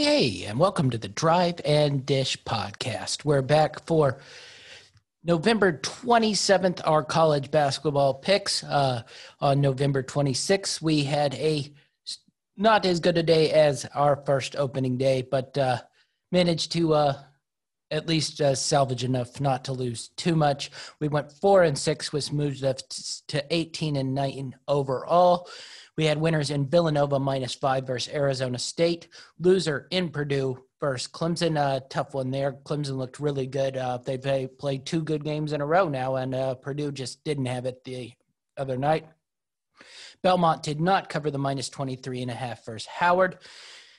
[0.00, 3.24] Hey, and welcome to the Drive and Dish podcast.
[3.24, 4.20] We're back for
[5.24, 8.62] November 27th, our college basketball picks.
[8.62, 9.02] Uh,
[9.40, 11.72] on November 26th, we had a
[12.56, 15.78] not as good a day as our first opening day, but uh,
[16.30, 17.20] managed to uh,
[17.90, 20.70] at least uh, salvage enough not to lose too much.
[21.00, 25.48] We went four and six, which moved us to 18 and 9 overall.
[25.98, 29.08] We had winners in Villanova minus five versus Arizona State,
[29.40, 31.58] loser in Purdue versus Clemson.
[31.58, 32.52] Uh, tough one there.
[32.52, 33.76] Clemson looked really good.
[33.76, 37.46] Uh, they've played two good games in a row now, and uh, Purdue just didn't
[37.46, 38.12] have it the
[38.56, 39.06] other night.
[40.22, 43.38] Belmont did not cover the minus 23 and a half versus Howard.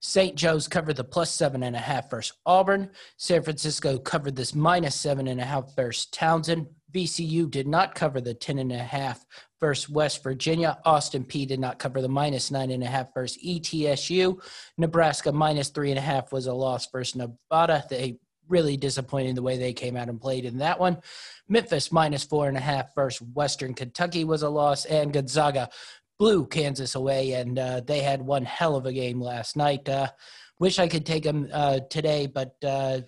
[0.00, 0.34] St.
[0.34, 2.90] Joe's covered the plus seven and a half versus Auburn.
[3.18, 6.66] San Francisco covered this minus seven and a half versus Towson.
[6.94, 9.26] VCU did not cover the 10 and a half
[9.60, 10.78] versus West Virginia.
[10.84, 14.40] Austin Peay did not cover the minus nine and a half versus ETSU.
[14.78, 17.84] Nebraska minus three and a half was a loss versus Nevada.
[17.90, 18.18] They
[18.48, 20.98] really disappointed the way they came out and played in that one.
[21.48, 25.70] Memphis minus four and a half versus Western Kentucky was a loss, and Gonzaga
[26.18, 29.88] blew Kansas away, and uh, they had one hell of a game last night.
[29.88, 30.08] Uh,
[30.58, 33.00] wish I could take them uh, today, but uh,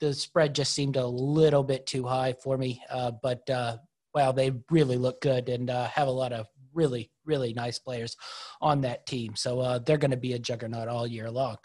[0.00, 2.82] the spread just seemed a little bit too high for me.
[2.90, 3.78] Uh, but uh,
[4.14, 8.16] wow, they really look good and uh, have a lot of really, really nice players
[8.60, 9.36] on that team.
[9.36, 11.56] So uh, they're going to be a juggernaut all year long.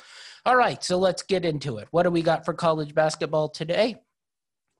[0.46, 1.88] All right, so let's get into it.
[1.92, 3.98] What do we got for college basketball today?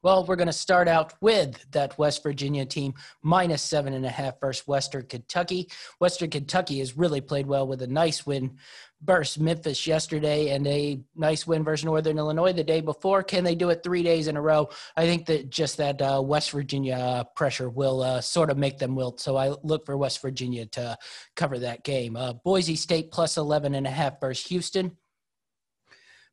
[0.04, 4.10] Well, we're going to start out with that West Virginia team minus seven and a
[4.10, 5.70] half versus Western Kentucky.
[6.00, 8.58] Western Kentucky has really played well with a nice win
[9.04, 13.24] versus Memphis yesterday and a nice win versus Northern Illinois the day before.
[13.24, 14.70] Can they do it three days in a row?
[14.96, 18.78] I think that just that uh, West Virginia uh, pressure will uh, sort of make
[18.78, 19.20] them wilt.
[19.20, 20.96] So I look for West Virginia to
[21.36, 22.16] cover that game.
[22.16, 24.96] Uh, Boise State plus 11 and a half versus Houston.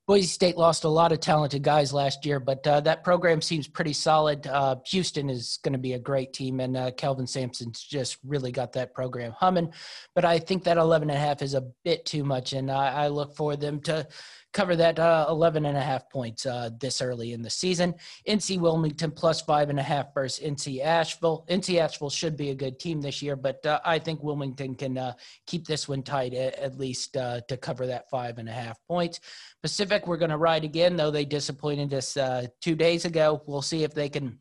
[0.06, 3.66] Boise State lost a lot of talented guys last year, but uh, that program seems
[3.66, 4.46] pretty solid.
[4.46, 8.52] Uh, Houston is going to be a great team, and uh, Kelvin Sampson's just really
[8.52, 9.72] got that program humming.
[10.14, 13.04] But I think that 11 and a half is a bit too much, and I,
[13.04, 14.06] I look for them to
[14.54, 17.94] cover that uh, 11 and a half points uh, this early in the season.
[18.26, 21.44] NC Wilmington plus five and a half versus NC Asheville.
[21.50, 24.96] NC Asheville should be a good team this year, but uh, I think Wilmington can
[24.96, 25.14] uh,
[25.46, 28.78] keep this one tight at, at least uh, to cover that five and a half
[28.86, 29.20] points.
[29.60, 33.42] Pacific, we're going to ride again, though they disappointed us uh, two days ago.
[33.46, 34.38] We'll see if they can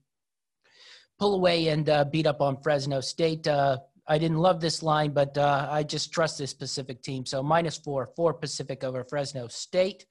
[1.19, 3.47] pull away and beat up on Fresno State.
[3.47, 3.77] Uh,
[4.07, 7.25] I didn't love this line, but uh, I just trust this Pacific team.
[7.25, 10.05] So minus four, four Pacific over Fresno State.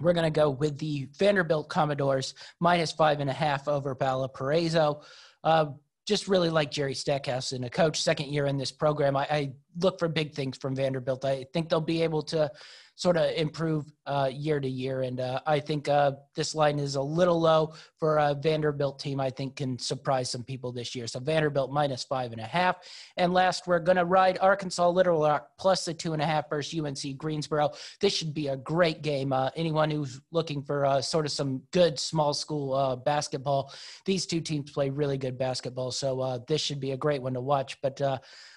[0.00, 5.02] We're going to go with the Vanderbilt Commodores minus five and a half over Valparaiso.
[5.44, 5.66] Uh,
[6.06, 9.16] just really like Jerry Stackhouse and a coach, second year in this program.
[9.16, 11.24] I, I look for big things from Vanderbilt.
[11.24, 12.50] I think they'll be able to
[12.94, 15.02] sort of improve uh, year to year.
[15.02, 19.18] And uh, I think uh, this line is a little low for a Vanderbilt team.
[19.20, 21.06] I think can surprise some people this year.
[21.06, 22.76] So Vanderbilt minus five and a half.
[23.16, 26.50] And last, we're going to ride Arkansas Little Rock plus the two and a half
[26.50, 27.70] versus UNC Greensboro.
[28.00, 29.32] This should be a great game.
[29.32, 33.72] Uh, anyone who's looking for uh, sort of some good small school uh, basketball,
[34.04, 35.90] these two teams play really good basketball.
[35.90, 37.80] So this should be a great one to watch.
[37.80, 38.00] But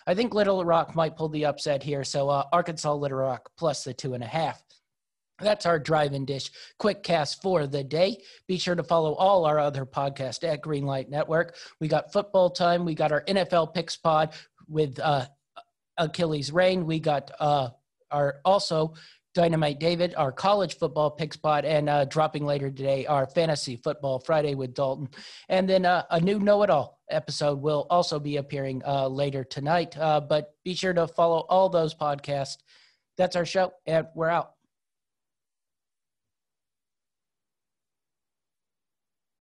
[0.08, 2.04] I think Little Rock might pull the upset here.
[2.04, 4.62] So uh, Arkansas Little Rock plus the two and a half.
[5.40, 6.50] That's our drive and dish
[6.80, 8.22] quick cast for the day.
[8.48, 11.56] Be sure to follow all our other podcasts at Greenlight Network.
[11.82, 12.86] We got football time.
[12.86, 14.34] We got our NFL picks pod
[14.68, 15.26] with uh,
[15.98, 16.86] Achilles Rain.
[16.86, 17.70] We got uh,
[18.12, 18.94] our also
[19.36, 24.18] Dynamite David, our college football pick spot, and uh, dropping later today, our fantasy football
[24.18, 25.10] Friday with Dalton.
[25.50, 29.44] And then uh, a new Know It All episode will also be appearing uh, later
[29.44, 29.96] tonight.
[29.98, 32.58] Uh, but be sure to follow all those podcasts.
[33.18, 34.55] That's our show, and we're out.